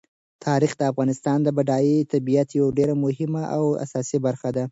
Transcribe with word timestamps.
تاریخ 0.45 0.71
د 0.77 0.81
افغانستان 0.91 1.37
د 1.43 1.47
بډایه 1.57 2.09
طبیعت 2.13 2.49
یوه 2.59 2.75
ډېره 2.77 2.95
مهمه 3.05 3.43
او 3.55 3.65
اساسي 3.85 4.17
برخه 4.25 4.49
ده. 4.55 4.59